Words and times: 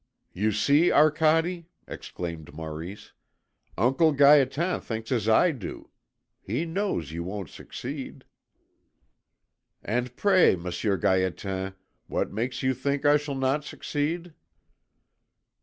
"You 0.33 0.51
see, 0.51 0.91
Arcade," 0.91 1.67
exclaimed 1.87 2.55
Maurice, 2.55 3.13
"Uncle 3.77 4.15
Gaétan 4.15 4.81
thinks 4.81 5.11
as 5.11 5.29
I 5.29 5.51
do. 5.51 5.91
He 6.41 6.65
knows 6.65 7.11
you 7.11 7.23
won't 7.23 7.49
succeed." 7.51 8.23
"And, 9.83 10.15
pray, 10.15 10.55
Monsieur 10.55 10.97
Gaétan, 10.97 11.75
what 12.07 12.31
makes 12.33 12.63
you 12.63 12.73
think 12.73 13.05
I 13.05 13.17
shall 13.17 13.35
not 13.35 13.63
succeed?" 13.63 14.33